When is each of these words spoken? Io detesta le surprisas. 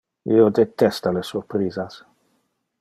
Io 0.35 0.45
detesta 0.59 1.13
le 1.17 1.23
surprisas. 1.31 2.01